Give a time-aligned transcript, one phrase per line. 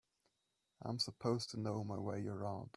[0.81, 2.69] I'm supposed to know my way around.